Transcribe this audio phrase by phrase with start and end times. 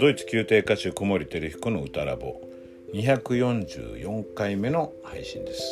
[0.00, 2.40] ドイツ宮廷歌手小森照彦の歌ラボ
[2.94, 5.62] 244回目の配信です。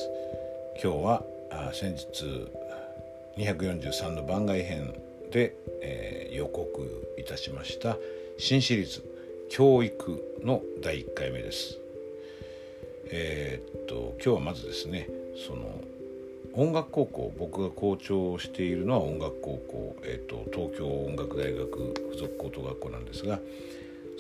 [0.85, 2.47] 今日はあ先日
[3.39, 4.93] 243の番外編
[5.33, 7.97] で、えー、予告いたしました
[8.37, 9.03] 新シリーズ
[9.49, 11.79] 「教育」の第1回目です。
[13.07, 15.09] えー、っと今日はまずですね
[15.49, 15.81] その
[16.53, 23.39] 音楽高校僕が校長をしているのは音楽高校、えーと、東京音楽大学附属高等学校なんですが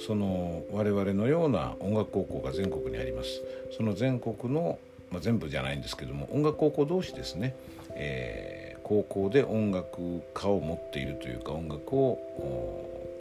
[0.07, 3.43] その我々のような音楽高校が全国にあります。
[3.77, 4.79] その全国の、
[5.11, 7.57] まあ、全部じゃないんですけども音楽高校同士ですね、
[7.91, 12.19] えー、高校で音楽科を持っているというか音楽を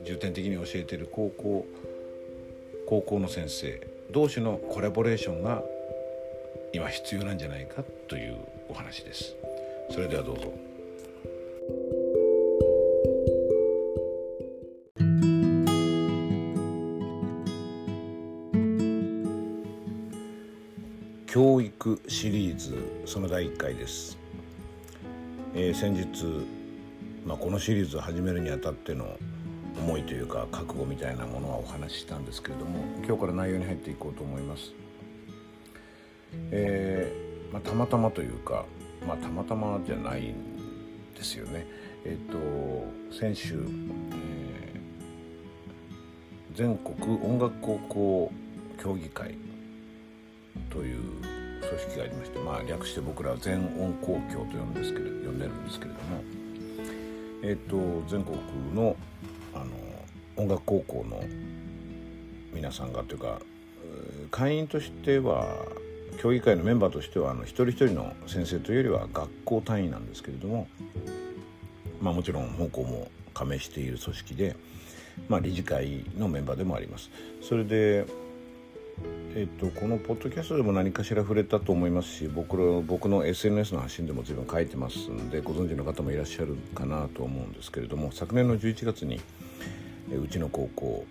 [0.05, 1.65] 重点的に教えている高校
[2.87, 3.81] 高校の先生
[4.11, 5.63] 同士のコラボレーションが
[6.73, 8.37] 今必要なんじゃないかという
[8.69, 9.35] お話です。
[9.91, 10.53] それではどうぞ。
[21.37, 24.17] 教育シリーズその第1回です、
[25.53, 26.25] えー、先日、
[27.27, 29.19] まあ、このシリーズを始めるにあたっての
[29.77, 34.73] 思いというか覚悟みたいなものはお話ししたんですけれども今日から内容に入っていこうと思います。
[36.49, 38.65] えーまあ、たまたまというか、
[39.07, 40.33] まあ、たまたまじゃないん
[41.13, 41.67] ですよね。
[42.03, 43.59] えっ、ー、と先週、
[44.73, 44.79] え、
[46.55, 48.31] 全国音楽高校
[48.81, 49.37] 協議会
[50.69, 51.01] という
[51.67, 56.23] 組織がありまして、まあ、略して僕らは全音公共と呼んですけれ呼んでるんですけれども、
[57.43, 58.37] えっ、ー、と全国
[58.73, 58.95] の
[59.53, 59.65] あの
[60.37, 61.23] 音楽高校の
[62.53, 63.39] 皆さんがというか
[64.29, 65.47] 会員としては
[66.19, 70.67] 協議会のメンバーとしてはあの一人一人の先生というよりは学校単位なんですけれども、
[72.01, 74.55] まあ、もちろん本校も加盟している組織で、
[75.29, 77.09] まあ、理事会のメンバーでもあります。
[77.41, 78.05] それで
[79.35, 89.21] えっと、このポッドキャストでも何かしら触れたと思いますし僕の僕の SNS の発信でも随分書いてますんでご存知の方もいらっしゃるかなと思うんですけれども昨年の11月に
[90.11, 91.05] うちの高校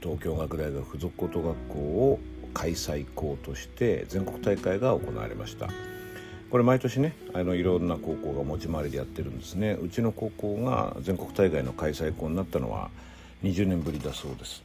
[0.00, 2.20] 東京音楽大学附属高等学校を
[2.54, 5.68] 開催校として全国大会が行われました。
[6.48, 9.72] これ毎年ねあのいろんな高校が持ち回りでやってるんですね。
[9.82, 12.90] うちの高校が全国大会の開催校になったのは
[13.42, 14.62] 20年ぶりだそうです、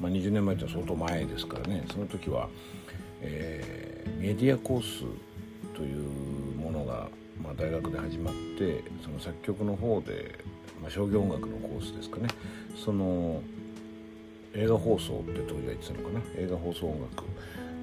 [0.00, 1.84] まあ、20年前って相当前ですからね。
[1.90, 2.48] その時は、
[3.20, 5.04] えー、メディアコース
[5.74, 7.08] というものが、
[7.42, 10.38] まあ、大学で始まってその作曲の方で、
[10.80, 12.28] まあ、商業音楽のコースですかね。
[12.76, 13.40] その
[14.54, 16.20] 映画放送って当時は言ってたのかな。
[16.36, 17.24] 映画放送音楽。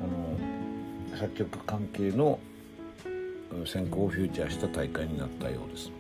[0.02, 2.40] あの作曲関係の
[3.66, 5.92] 選考をフューチャーした大会になったようです。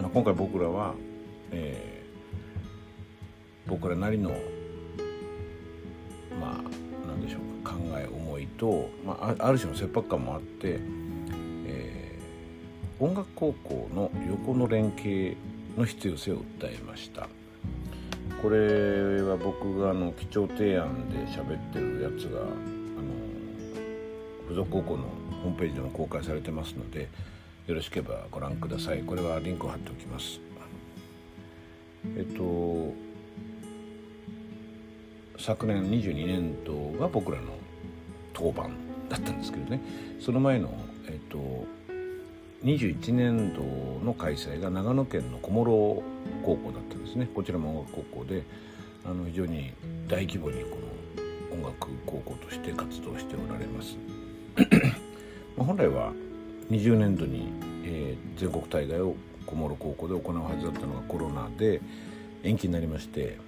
[0.00, 0.94] まあ今回僕らは、
[1.50, 4.30] えー、僕らなりの
[8.58, 10.78] と、まあ、ある種の切迫感もあって、
[11.66, 15.36] えー、音楽高校の横の連携
[15.76, 17.28] の必要性を訴えました。
[18.42, 22.52] これは僕があの基調提案で喋ってるやつがあの
[24.44, 25.04] 付属高校の
[25.42, 27.08] ホームページでも公開されてますので
[27.66, 30.40] よろしければご覧くださいこれはリンクを貼っておきます
[32.16, 32.94] えっと
[35.40, 37.57] 昨年22年度が僕らの
[38.38, 38.70] 当番
[39.08, 39.80] だったんですけどね。
[40.20, 40.70] その前の
[41.06, 41.66] えっと
[42.64, 43.62] 21年度
[44.04, 46.02] の開催が長野県の小諸
[46.44, 47.28] 高校だったんですね。
[47.34, 48.44] こちらも音楽高校で
[49.04, 49.72] あの非常に
[50.06, 50.76] 大規模にこ
[51.50, 53.96] の音楽高校として活動しておられます。
[55.56, 56.12] 本来は
[56.70, 57.48] 20年度に、
[57.84, 59.16] えー、全国大会を
[59.46, 61.80] 小諸高校で行うはずだったのがコロナで
[62.44, 63.38] 延期になりまして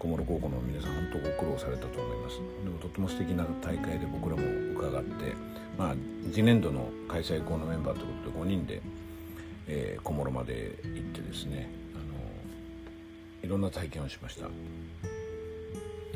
[0.00, 2.38] 小諸高校の皆さん本当ご苦労されたと思います。
[2.64, 5.34] でもとっても素敵な大会で僕らも伺って
[5.76, 5.94] まあ
[6.32, 8.80] 次年度の開催校のメンバーということで5人で、
[9.68, 14.46] えー、小諸まで行ってですねあのいろんな体験をしました。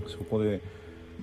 [0.08, 0.62] そこで、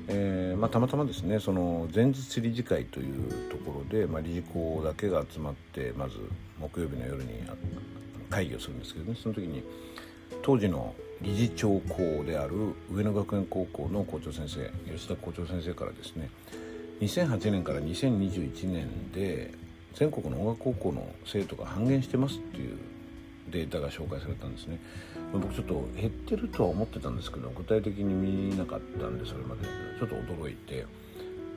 [0.08, 6.18] えーまあ、たまたまですねその前日理事会というところで、まあ、理事校だけが集まってまず
[6.60, 7.44] 木曜日の夜に
[8.30, 9.64] 会議をするんですけどねその時に
[10.42, 12.56] 当時の理事長校である
[12.92, 16.30] 上野学園高校の校長先生吉田校長先生からですね
[17.02, 19.52] 2008年から2021年で
[19.96, 22.78] 全国の音楽高校の生徒が半減してますっていう
[23.50, 24.80] データが紹介されたんですね。
[25.34, 29.62] 僕ちょっと減ってるとは思ってたんですけど具体的に見なかったんでそれまで。
[30.00, 30.86] ちょっと驚いて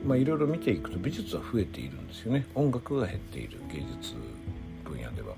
[0.05, 2.45] まあいろいろ見ていくと美術は増えているんですよね。
[2.53, 4.15] 音楽が減っている芸術
[4.83, 5.35] 分野では。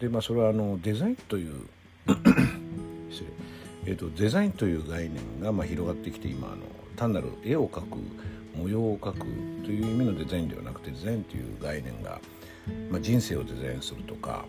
[0.00, 1.66] でまあそれはあのデザインという
[3.10, 3.39] 失礼。
[3.86, 6.58] えーと、デザインという概念がまあ広がってきて今あの
[6.96, 7.98] 単なる絵を描く
[8.56, 9.18] 模様を描く
[9.64, 12.20] という意味のデザインではなくてデザインという概念が、
[12.90, 14.44] まあ、人生をデザインするとか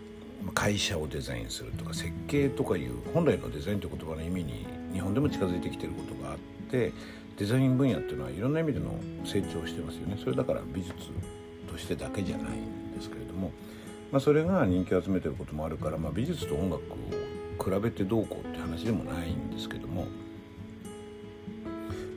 [0.54, 6.38] 会社をデザインするとか設計とかいう本来のデザインという言葉の意味に日本でも近づいてきてることがあっ
[6.70, 6.92] て
[7.38, 10.18] デザイン分野っていうのはいろんな意味での成長してますよね。
[10.22, 10.94] それだから美術
[11.70, 13.52] としてだけじゃないんですけれども、
[14.10, 16.96] まあ、それが人気を集めてることもあるから、まあ、美術と音楽を
[17.62, 20.06] 比べてどうこうって話でもないんですけども、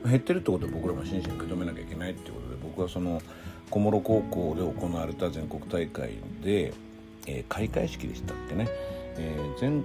[0.04, 3.20] 減ってるってことは僕らも真摯に受け止めなきゃいけないってことで僕はその
[3.70, 6.10] 小諸高校で行われた全国大会
[6.42, 6.72] で、
[7.26, 8.68] えー、開会式でしたっけね、
[9.16, 9.84] えー、全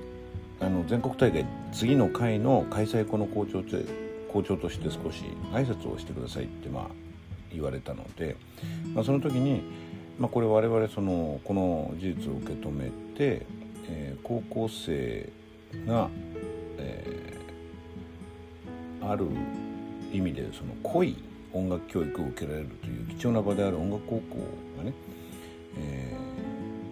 [0.60, 3.78] あの全国大会次の回の開催校の校長と
[4.32, 6.88] 校長として少し挨拶をしてくださいってまあ
[7.52, 8.38] 言われたので、
[8.94, 9.62] まあ、その時に、
[10.20, 13.46] まあ、これ我々そのこの事実を受け止めて、
[13.90, 15.28] えー、高校生
[15.88, 16.10] が、
[16.78, 19.28] えー、ある
[20.12, 21.16] 意味でその濃い
[21.54, 24.38] 音楽教育を受けられるという貴重な場である音楽高校
[24.78, 24.94] がね、
[25.78, 26.16] え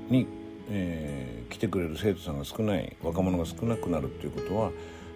[0.09, 0.27] ー、に、
[0.69, 4.71] えー、来てくれる生徒さんが少ない若者が少なくなるっていうことは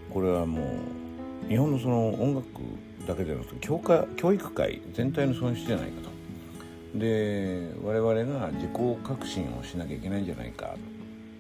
[0.10, 0.62] これはも
[1.46, 2.48] う日本のその音楽
[3.08, 6.14] だけでなくて教科教育界全体の損失じゃないかと。
[6.96, 8.70] で我々が自己
[9.04, 10.76] 革新をしなきゃいけないんじゃないか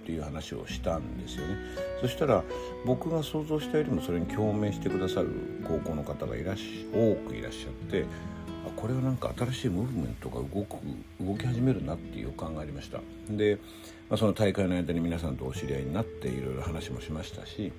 [0.03, 1.55] っていう話をしたんですよね。
[2.01, 2.43] そしたら
[2.85, 5.29] 僕が想像したよりもそれに共鳴してくださる
[5.65, 8.05] 高校の方がいらし多くいらっしゃって
[8.67, 10.75] あこれはなんか新しいムーブメントが動く
[11.21, 12.99] 動き始めるなっていう予感がありました。
[13.29, 13.57] で、
[14.09, 17.71] まあ、その大会の間に皆さんとお知り合いになっていろいろ話もしましたし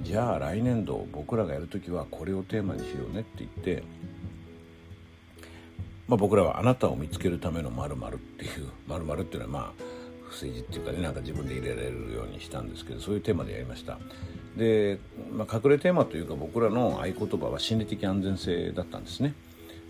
[0.00, 3.82] じゃあ来年度僕らがやる時はこれをテーマにしようねって言って
[6.10, 9.89] まあ、僕らはあなたを見つけるための〇〇っていう〇〇っていうのはまあ
[10.30, 13.98] 不正字っていうかねなんか自分で入れられるようにしたんですけどそういうテーマでやりました。
[14.56, 14.98] で、
[15.32, 19.34] まあ、隠れテーマというか僕らの合言葉は心理的安全性だったんですね。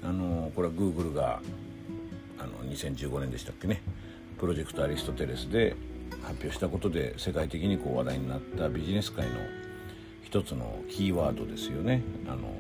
[0.03, 1.43] あのこれは Google が
[2.39, 3.83] あの2015年でしたっけね。
[4.39, 5.77] プロジェクトアリストテレスで
[6.23, 9.33] 発表したことで世界的にこう話題になったビジネス界の
[10.23, 12.03] 一つのキーワードですよね。
[12.27, 12.55] あの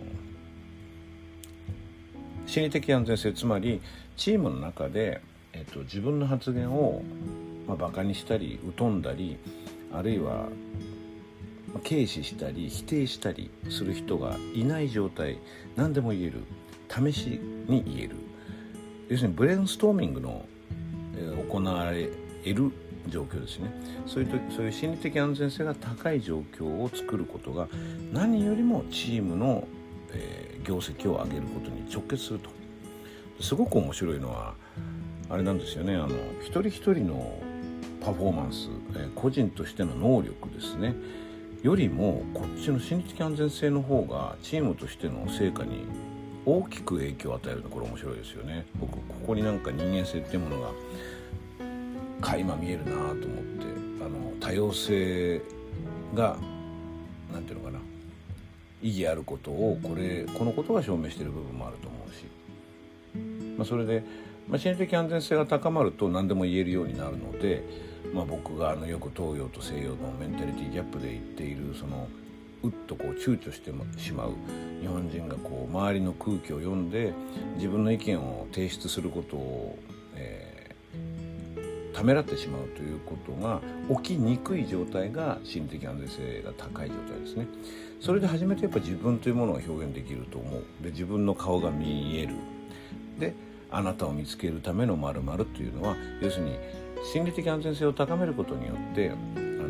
[2.46, 3.32] 心理的安全性。
[3.32, 3.80] つまり
[4.16, 5.22] チームの中で、
[5.52, 7.02] えっと、自分の発言を
[7.66, 9.38] まあ、バカにしたり疎んだり
[9.92, 10.48] あるいは
[11.88, 15.38] 軽視したり否定したりする人がいない状態
[15.76, 16.42] 何でも言える。
[16.90, 18.16] 試しに言える。
[19.08, 20.44] 要するにブレインストーミングの、
[21.16, 22.10] えー、行われ
[22.52, 22.72] る
[23.08, 23.70] 状況ですね。
[24.06, 27.68] そういうそういう心理的安全性が高い状況を作ることが
[28.12, 29.66] 何よりもチームの、
[30.12, 32.50] えー、業績を上げることに直結すると。
[33.40, 34.54] すごく面白いのは
[35.30, 35.94] あれなんですよね。
[35.94, 36.08] あの
[36.40, 37.38] 一人一人の
[38.00, 40.94] パフォーマンス、えー、個人としての能力ですね。
[41.62, 45.84] よりもこっちの心理的安全性の方がチームとしての成果に
[46.46, 48.66] 大きく影響を与えるのこれ面白いですよね。
[48.80, 50.70] 僕ここになんか人間性っていうものが
[52.22, 53.26] 垣間見えるなと思って
[54.00, 55.42] あの多様性
[56.14, 56.36] が
[57.32, 57.78] 何ていうのかな。
[58.82, 62.24] 意義あることをこれこのことが証明している部分もあると思うし、
[63.58, 64.02] まあ、それで、
[64.48, 67.62] まあ、心理的安全性が高まると何でも言えるようになるので
[68.12, 72.08] まあ、僕があのよく東洋と西洋のメンタリティーギャップで言っているその
[72.62, 74.34] うっとこう躊躇してしまう
[74.80, 77.12] 日本人がこう周りの空気を読んで
[77.56, 79.78] 自分の意見を提出することを、
[80.14, 83.60] えー、ためらってしまうということが
[84.02, 87.46] 起きにくい状態が心的安全性が高い状態ですね。
[88.00, 90.64] それで初めてやっぱ自分というものを表現できると思う。
[90.82, 92.34] で自分の顔が見える。
[93.18, 93.34] で
[93.70, 96.58] あなたを見つけるための〇〇というのは要するに
[97.02, 99.68] 心理的安全性を高めることによってあの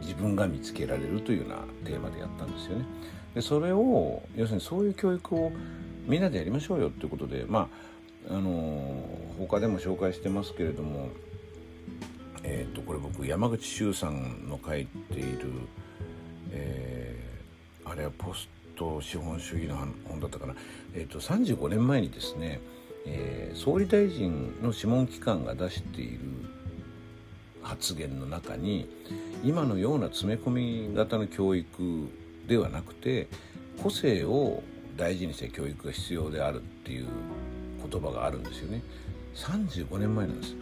[0.00, 2.84] 自分が見つけられるというようなテーマでやったんですよね。
[3.34, 5.52] でそれを要するにそういう教育を
[6.06, 7.68] みんなでやりましょうよっていうことでま
[8.28, 9.02] ああの
[9.38, 11.08] 他でも紹介してますけれども
[12.42, 15.50] え、ー、とこれ僕山口周さんの書いている、
[16.52, 20.54] えー、あれはポスト資本主義の本だったかな、
[20.94, 22.60] えーと35年前にですね
[23.06, 26.20] えー、総理大臣の諮問機関が出している
[27.62, 28.88] 発言の中に
[29.42, 32.08] 今のような詰め込み型の教育
[32.46, 33.28] ではなくて
[33.82, 34.62] 個性を
[34.96, 37.06] 大事にして教育が必要であるっていう
[37.90, 38.82] 言葉があるんですよね。
[39.34, 40.54] 35年前なんです。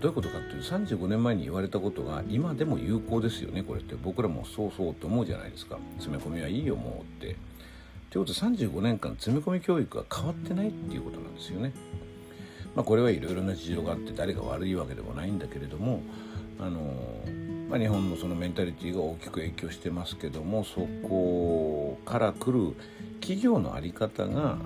[0.00, 3.94] どういうことかっていうと35年前に言われたことが今でも有効ですよねこれって。
[3.94, 5.78] 僕らもそうそうと思うじゃないですか。
[5.98, 7.36] 詰め込みはいいよもうって。
[8.12, 11.72] ということで35年間詰め込み教育が変わってないっていうことなんですよね。
[12.76, 16.02] まあ、これはいろいろな事情があって誰が悪いわけでもないんだけれども
[16.58, 16.94] あの、
[17.70, 22.74] まあ、日本のそのメンタリティーが大きく影響してますけどもそこから来る
[23.20, 24.58] 企業の在り方が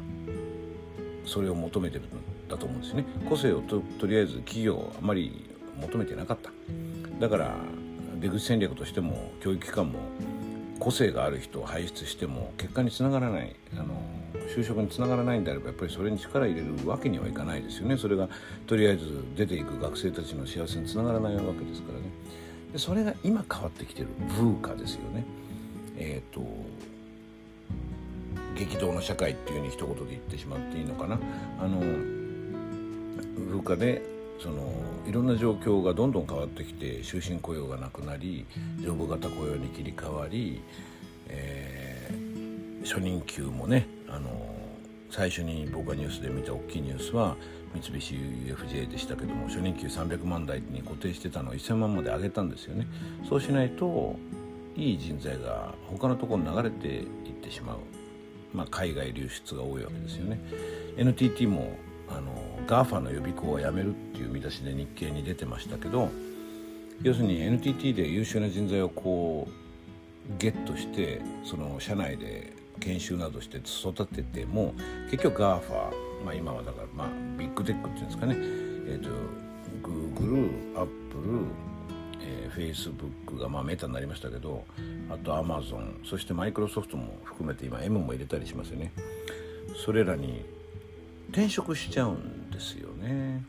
[1.24, 2.08] それを求めてるん
[2.48, 5.50] だと思うんですね個性をととりあえず企業あまり
[5.80, 6.50] 求めてなかった
[7.20, 7.56] だから
[8.20, 9.98] 出口戦略としても教育機関も
[10.78, 13.94] 個性がある人を輩出しても結果につながらないあの
[14.54, 17.96] 就職につながらないんであればやっぱりそれに力入れるわけにはいかないですよね。
[17.96, 18.28] それが
[18.66, 22.04] とりあえず出ていく学生たちの幸せにつながらないわけですからね。
[22.72, 25.24] でそれが今変わってきてる文化ですよね。
[25.98, 26.46] えっ、ー、と
[28.56, 31.18] 激動の社会っていうふうに一言で言ってしまっていいのかな。
[31.60, 31.80] あの
[33.50, 34.72] 文化でその
[35.06, 38.46] いろんな状況がどんどん変わってきて終身雇用がなくなり
[38.78, 40.62] ジョブ型雇用に切り替わり、
[41.28, 44.54] えー、初任給もねあの
[45.10, 47.36] 最初に僕がニュースで見た大きいニュースは
[47.74, 52.86] 三菱 UFJ でしたけども初任給300万台に固定してたのを1000万まで上げたんですよね。
[53.28, 54.16] そうしないと
[54.76, 57.06] いい人材が他のところに流れていっ
[57.42, 57.78] てしまう、
[58.52, 60.40] まあ、海外流出が多いわけですよね。
[60.96, 61.76] NTT も
[62.08, 62.30] あの
[62.66, 66.10] GAFA の予備校をやめるっていう見出しで日経に出てましたけど
[67.02, 74.74] 要するに NTT で優秀な人材をこうゲットしてその社内で研修などして育てても
[75.10, 75.92] 結局 GAFA、
[76.24, 77.08] まあ、今はだから、まあ、
[77.38, 79.10] ビッグテックっていうんですかね、えーと、
[79.82, 81.46] Google、Apple、
[82.20, 84.64] えー、Facebook が、まあ、メタになりましたけど
[85.10, 88.92] あと Amazon そしてマイクロソフトも含めて今 M も入れたりしますよね。
[89.84, 90.44] それらに
[91.30, 93.44] 転職しちゃうんですよね。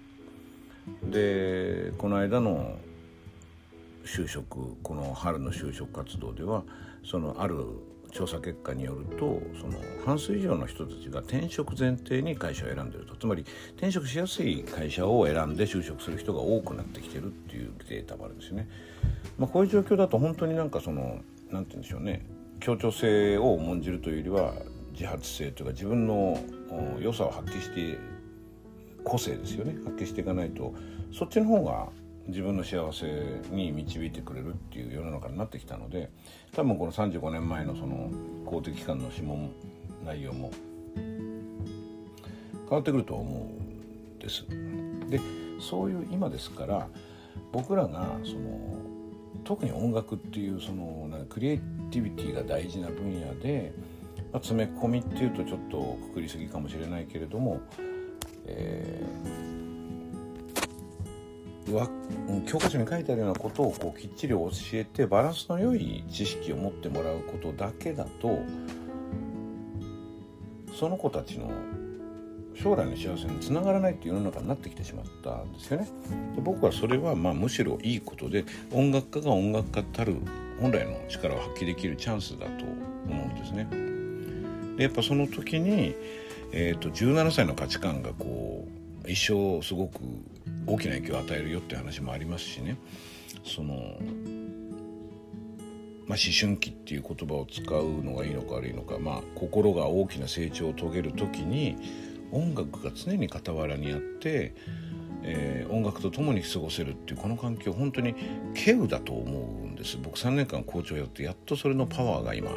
[1.04, 2.78] でこの間の
[4.06, 6.64] 就職この春の就職活動では
[7.04, 7.58] そのある
[8.12, 13.16] 調査結果によるとその半数以上の人たちが転職前提に会社を選んでると。
[13.16, 18.70] つまり転職しやすい会社を選んで就職する人が多くなってきてるっていうデータもあるんですよね。
[19.38, 21.20] まあ、こういう状況だと本当になんかその
[21.52, 22.26] 何て言うんでしょうね。
[22.60, 24.54] 協調性を重んじるというよりは
[24.94, 26.40] 自発性というか自分の
[27.00, 28.00] 良さを発揮して
[29.08, 30.74] 個性ですよね発揮していかないと
[31.14, 31.88] そっちの方が
[32.28, 33.06] 自分の幸せ
[33.52, 36.10] に導いてくれるっていう世の中になってきたので
[36.54, 38.12] 多分この35年前のその
[38.46, 39.52] 公的機関の諮問
[40.06, 40.52] 内容も
[40.96, 44.46] 変わってくると思うんです。
[45.10, 45.22] で
[45.62, 46.88] そういう今ですから
[47.54, 48.78] 僕らがその
[49.46, 51.58] 特に音楽っていうそのクリエイ
[51.92, 53.74] ティビティが大事な分野で、
[54.34, 57.62] まあ、詰め込みっていうとちょっとくくりすぎかもしれないけれども、
[58.48, 68.40] えー、教科書に書いてあるようなことをこうきっちり教えてバランスの良い知識を持ってもらうことだけだと
[70.74, 71.50] その子たちの
[72.56, 75.88] 将来の幸せにつながらないっていう世の中になってきてしまったんですよね。
[76.36, 80.16] で僕はそれはまあむしろいいことで音楽家が音楽家たる
[80.60, 83.68] 本来の力を発揮できるチャンスだと思うんですね。
[84.78, 85.96] でやっぱその時に、
[86.52, 88.68] えーと、17歳の価値観がこ
[89.06, 90.00] う一生すごく
[90.66, 92.78] 大きな影響を与えるよっていう話もありますしね。
[93.44, 93.98] その
[96.08, 101.76] まあ、思春期っていう言葉を使うのがいいのか悪いのか、まあ、心が大きな成長を遂げる時に
[102.32, 104.54] 音楽が常に傍らにあって、
[105.24, 108.16] えー、音楽と共に過ごせるっていうこの環境本当に
[108.56, 109.98] 稀有だと思うんです。
[110.02, 112.54] 僕3年間校長やってやっとそれのパワーが今あ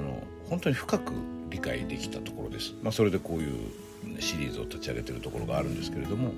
[0.00, 1.12] の本当に深く
[1.54, 6.32] 理解できたところです、まあ、それでこういうシリーズを立ち上げてるところがあるんですけれども。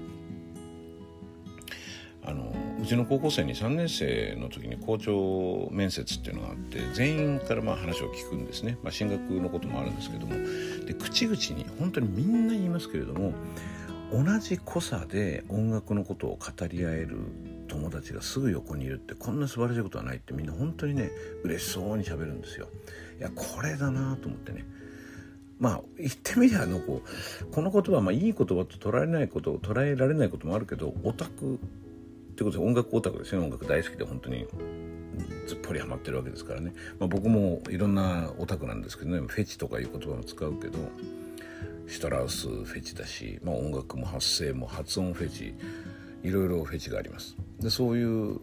[2.29, 10.35] あのうちの高校生に3年生の時に校長面接っていうのがあって全員からまあ話を聞くんですね、まあ、進学のこともあるんですけども。
[10.87, 13.33] で口々に本当にみんな言いますけれども
[14.13, 17.17] 同じ濃さで音楽のことを語り合える
[17.69, 21.13] 友達がすぐ横にいるってこんな素晴らしいことはないってみんな本当にね
[21.45, 22.67] 嬉しそうにしゃべるんですよ。
[23.21, 24.65] いやこれだなと思ってね。
[25.59, 31.59] まあ言ってみりゃあのこうこの言葉まあいい言葉と捉えないこと捉えられないこともあるけどオタクっ
[32.35, 33.43] てことで音楽オタクですね。
[33.43, 34.47] 音楽大好きで本当に。
[35.47, 39.21] ずっぽりハマってるわけですからね、まあ、僕もいろんなオタクなんですけどね。
[39.27, 40.79] フェチとかいう言葉も使うけど
[41.87, 45.55] シトラウスフェチだし、まあ、音楽も発声も発音フェチ
[46.23, 47.37] いろいろフェチがあります。
[47.61, 48.41] でそういう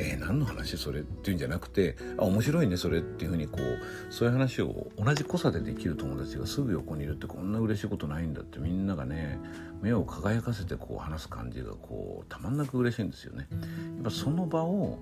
[0.00, 0.78] えー、何の話？
[0.78, 9.40] それっていうんじゃなくてあ面白いねそれっていうふうにこうそういう話を同じ濃さでできる友達がすぐ横にいるってこんな嬉しいことないんだってみんながね
[9.82, 13.48] 目を輝かせてこう話す感じがこうたまんなく嬉しいんですよね。
[13.50, 13.56] や
[14.00, 14.98] っぱその場を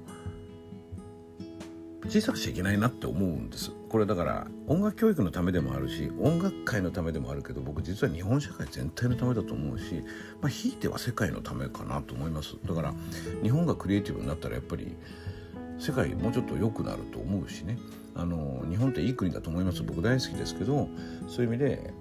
[2.08, 3.72] 小さくちゃいけないなって思うんです。
[3.88, 10.02] これだから音楽教育のためでもあるし音楽界のためでもあるけど僕実は日本社会全体のためだと思うし
[10.40, 12.56] まあひいては世界のためかなと思います。
[12.64, 12.94] だから
[13.42, 14.96] 日本がクリエイティブになったらやっぱり
[15.78, 17.78] 世界もうちょっと良くなると思うしね。
[18.14, 19.82] あの日本っていい国だと思います。
[19.82, 20.88] 僕大好きですけど
[21.28, 21.92] そういう意味で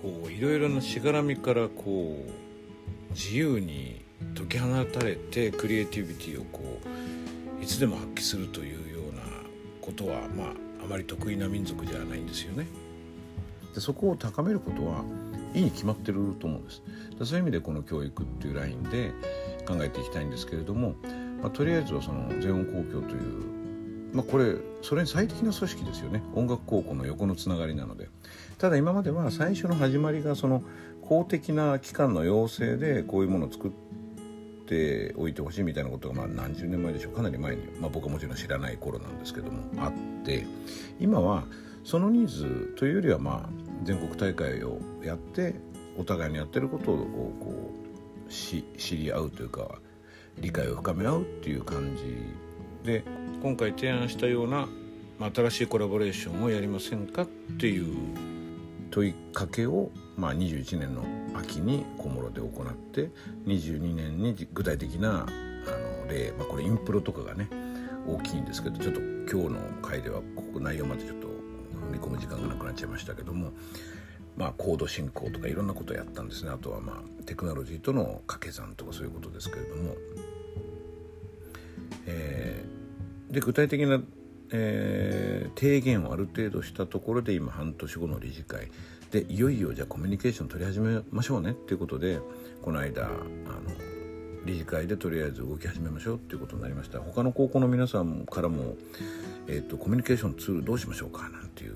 [0.00, 4.04] こういろいろなしがらみからこう自由に
[4.36, 6.80] 解き放たれてクリエイティビティをこ
[7.60, 8.95] ういつでも発揮するというような
[9.86, 10.46] ことはまあ
[10.84, 12.66] あまり得意な民族じゃないんですよね。
[13.74, 15.04] でそこを高めることは
[15.54, 16.82] いいに決まってると思うんです。
[17.18, 19.12] でそういう意味でこの教育っていうラインで
[19.66, 20.94] 考えていきたいんですけれども、
[21.40, 23.56] まあ、とりあえずはその全音公共という
[24.12, 28.08] まあ、これそれに最適な組織ですよね音楽高校の横のつながりなので
[28.56, 30.62] ただ今までは最初の始まりがその
[31.02, 33.76] 公的な機関の要請でこういうものを作って
[35.16, 37.12] おいてほしいみたいなことがまあ何十年前でしょう。
[37.12, 39.92] かなり前に、まあ、僕はもちろん知らない頃なんですけどもあっ
[40.24, 40.46] て
[40.98, 41.44] 今は
[41.84, 43.48] そのニーズというよりはまあ
[43.84, 45.54] 全国大会をやって
[45.96, 46.96] お互いにやってることを
[47.40, 47.72] こ
[48.26, 48.64] う知
[48.96, 49.78] り合うというか
[50.38, 52.16] 理解を深め合うっていう感じ
[52.84, 53.04] で
[53.42, 54.68] 今回提案したような
[55.34, 57.26] 新しいコラボレーションをやりませんかっ
[57.58, 58.35] ていう
[58.90, 61.04] 問いかけを、まあ、21年の
[61.38, 63.10] 秋に小諸で行って
[63.46, 67.48] 22年に具体的なあの例、まあ、これインプロとかがね
[68.06, 73.52] 大きいんですけどちょっと今日の回ではここ内容までちょっと踏み込む時間がなくなっちゃいましたけども
[74.36, 76.50] まあ、コード進行とかいろんなことをやったんですね。
[76.50, 79.94] あとはまあテクノロジーとの掛け算とかそういうことですけれども、
[82.06, 83.98] えー、で具体的な、
[84.52, 88.70] えー、提言をある程度したところで今半年後の理事会。
[89.10, 91.52] でいよいよじゃあコミュニケーション取り始めましょうね。
[91.52, 92.20] っていうことで
[92.62, 93.14] この間あの
[94.44, 96.16] 理事会でとりあえず動き始めましょう。
[96.16, 97.00] っていうことになりました。
[97.00, 98.76] 他の高校の皆さんからも、
[99.46, 101.28] えーと、コミュニケーションツールどうしましょうか？
[101.30, 101.74] なんていう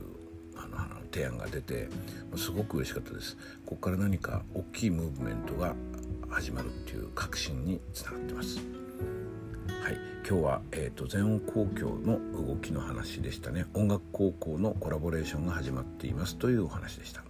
[0.57, 1.89] あの提案が出て
[2.37, 3.37] すごく嬉しかったです。
[3.65, 5.75] ここから何か大きいムーブメントが
[6.29, 8.80] 始まるっていう確信につながってます。
[9.69, 9.99] はい、
[10.29, 13.67] 今日は、えーと、全音公共の動きの話でしたね。
[13.75, 17.30] 音楽高校のコラボレーションが始まっていますというお話でした。